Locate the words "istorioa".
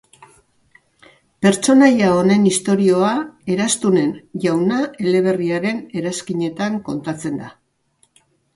2.53-3.11